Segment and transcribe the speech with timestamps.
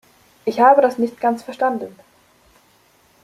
[0.45, 1.95] Ich habe das nicht ganz verstanden.